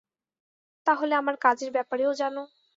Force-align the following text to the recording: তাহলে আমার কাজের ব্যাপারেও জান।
তাহলে 0.87 1.13
আমার 1.15 1.35
কাজের 1.37 1.69
ব্যাপারেও 1.71 2.11
জান। 2.13 2.35